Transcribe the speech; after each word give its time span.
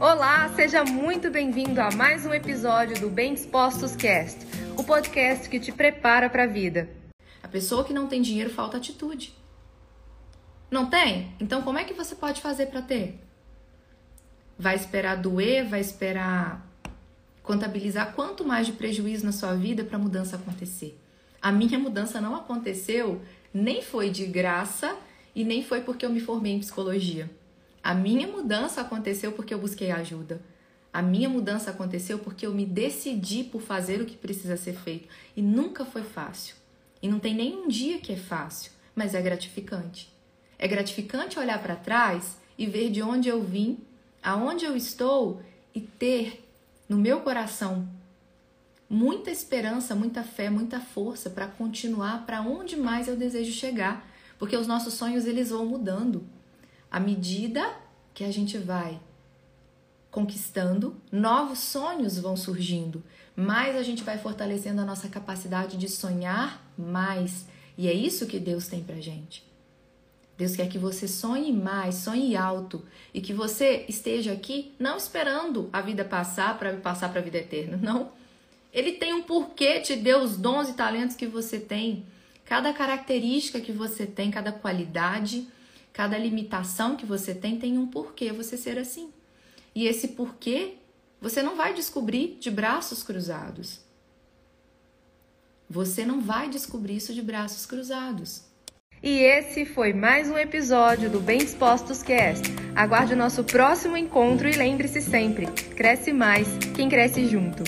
Olá, 0.00 0.48
seja 0.54 0.82
muito 0.82 1.30
bem-vindo 1.30 1.78
a 1.78 1.90
mais 1.90 2.24
um 2.24 2.32
episódio 2.32 2.98
do 2.98 3.10
Bem 3.10 3.34
Dispostos 3.34 3.94
Cast, 3.94 4.38
o 4.78 4.82
podcast 4.82 5.46
que 5.48 5.60
te 5.60 5.70
prepara 5.70 6.30
para 6.30 6.44
a 6.44 6.46
vida. 6.46 6.88
A 7.42 7.48
pessoa 7.48 7.84
que 7.84 7.92
não 7.92 8.06
tem 8.06 8.22
dinheiro 8.22 8.48
falta 8.48 8.78
atitude. 8.78 9.34
Não 10.70 10.88
tem? 10.88 11.34
Então 11.38 11.60
como 11.60 11.78
é 11.78 11.84
que 11.84 11.92
você 11.92 12.14
pode 12.14 12.40
fazer 12.40 12.66
para 12.66 12.80
ter? 12.80 13.20
Vai 14.58 14.74
esperar 14.74 15.16
doer, 15.16 15.68
vai 15.68 15.80
esperar 15.80 16.66
contabilizar 17.42 18.14
quanto 18.14 18.46
mais 18.46 18.66
de 18.66 18.72
prejuízo 18.72 19.26
na 19.26 19.32
sua 19.32 19.54
vida 19.54 19.84
para 19.84 19.96
a 19.96 20.00
mudança 20.00 20.36
acontecer. 20.36 20.98
A 21.42 21.52
minha 21.52 21.78
mudança 21.78 22.22
não 22.22 22.34
aconteceu, 22.34 23.20
nem 23.52 23.82
foi 23.82 24.08
de 24.08 24.24
graça 24.24 24.96
e 25.34 25.44
nem 25.44 25.62
foi 25.62 25.82
porque 25.82 26.06
eu 26.06 26.10
me 26.10 26.20
formei 26.20 26.52
em 26.52 26.60
psicologia. 26.60 27.28
A 27.82 27.94
minha 27.94 28.28
mudança 28.28 28.80
aconteceu 28.80 29.32
porque 29.32 29.52
eu 29.52 29.58
busquei 29.58 29.90
ajuda. 29.90 30.40
A 30.92 31.02
minha 31.02 31.28
mudança 31.28 31.70
aconteceu 31.70 32.18
porque 32.18 32.46
eu 32.46 32.54
me 32.54 32.66
decidi 32.66 33.42
por 33.42 33.62
fazer 33.62 34.00
o 34.00 34.06
que 34.06 34.16
precisa 34.16 34.56
ser 34.56 34.74
feito. 34.74 35.08
E 35.34 35.42
nunca 35.42 35.84
foi 35.84 36.02
fácil. 36.02 36.54
E 37.02 37.08
não 37.08 37.18
tem 37.18 37.34
nenhum 37.34 37.66
dia 37.66 37.98
que 37.98 38.12
é 38.12 38.16
fácil, 38.16 38.70
mas 38.94 39.14
é 39.14 39.22
gratificante. 39.22 40.12
É 40.58 40.68
gratificante 40.68 41.38
olhar 41.38 41.60
para 41.60 41.74
trás 41.74 42.36
e 42.56 42.66
ver 42.66 42.90
de 42.90 43.02
onde 43.02 43.28
eu 43.28 43.42
vim, 43.42 43.78
aonde 44.22 44.64
eu 44.64 44.76
estou 44.76 45.42
e 45.74 45.80
ter 45.80 46.48
no 46.88 46.96
meu 46.96 47.20
coração 47.20 47.88
muita 48.88 49.30
esperança, 49.30 49.94
muita 49.94 50.22
fé, 50.22 50.50
muita 50.50 50.78
força 50.78 51.30
para 51.30 51.46
continuar 51.46 52.26
para 52.26 52.42
onde 52.42 52.76
mais 52.76 53.08
eu 53.08 53.16
desejo 53.16 53.50
chegar, 53.50 54.06
porque 54.38 54.54
os 54.54 54.66
nossos 54.66 54.92
sonhos 54.92 55.24
eles 55.24 55.48
vão 55.48 55.64
mudando. 55.64 56.22
À 56.92 57.00
medida 57.00 57.74
que 58.12 58.22
a 58.22 58.30
gente 58.30 58.58
vai 58.58 59.00
conquistando, 60.10 60.94
novos 61.10 61.60
sonhos 61.60 62.18
vão 62.18 62.36
surgindo, 62.36 63.02
mais 63.34 63.74
a 63.74 63.82
gente 63.82 64.02
vai 64.02 64.18
fortalecendo 64.18 64.82
a 64.82 64.84
nossa 64.84 65.08
capacidade 65.08 65.78
de 65.78 65.88
sonhar 65.88 66.62
mais. 66.76 67.46
E 67.78 67.88
é 67.88 67.94
isso 67.94 68.26
que 68.26 68.38
Deus 68.38 68.68
tem 68.68 68.84
pra 68.84 69.00
gente. 69.00 69.42
Deus 70.36 70.54
quer 70.54 70.68
que 70.68 70.76
você 70.76 71.08
sonhe 71.08 71.50
mais, 71.50 71.94
sonhe 71.94 72.36
alto 72.36 72.84
e 73.14 73.22
que 73.22 73.32
você 73.32 73.86
esteja 73.88 74.34
aqui 74.34 74.74
não 74.78 74.98
esperando 74.98 75.70
a 75.72 75.80
vida 75.80 76.04
passar 76.04 76.58
para 76.58 76.76
passar 76.76 77.08
para 77.08 77.20
a 77.20 77.24
vida 77.24 77.38
eterna, 77.38 77.78
não. 77.80 78.12
Ele 78.70 78.92
tem 78.92 79.14
um 79.14 79.22
porquê 79.22 79.80
te 79.80 79.96
deu 79.96 80.20
os 80.20 80.36
dons 80.36 80.68
e 80.68 80.74
talentos 80.74 81.16
que 81.16 81.26
você 81.26 81.58
tem, 81.58 82.04
cada 82.44 82.70
característica 82.74 83.62
que 83.62 83.72
você 83.72 84.04
tem, 84.04 84.30
cada 84.30 84.52
qualidade 84.52 85.48
Cada 85.92 86.16
limitação 86.16 86.96
que 86.96 87.04
você 87.04 87.34
tem 87.34 87.58
tem 87.58 87.76
um 87.76 87.86
porquê 87.86 88.32
você 88.32 88.56
ser 88.56 88.78
assim. 88.78 89.12
E 89.74 89.86
esse 89.86 90.08
porquê 90.08 90.74
você 91.20 91.42
não 91.42 91.56
vai 91.56 91.74
descobrir 91.74 92.38
de 92.40 92.50
braços 92.50 93.02
cruzados. 93.02 93.80
Você 95.68 96.04
não 96.04 96.20
vai 96.20 96.48
descobrir 96.48 96.96
isso 96.96 97.14
de 97.14 97.22
braços 97.22 97.64
cruzados. 97.66 98.42
E 99.02 99.18
esse 99.18 99.64
foi 99.64 99.92
mais 99.92 100.30
um 100.30 100.38
episódio 100.38 101.10
do 101.10 101.18
Bem 101.20 101.38
Dispostos 101.38 102.02
Cast. 102.02 102.44
Aguarde 102.74 103.14
o 103.14 103.16
nosso 103.16 103.42
próximo 103.42 103.96
encontro 103.96 104.48
e 104.48 104.52
lembre-se 104.52 105.00
sempre: 105.00 105.46
cresce 105.76 106.12
mais 106.12 106.46
quem 106.74 106.88
cresce 106.88 107.26
junto. 107.26 107.64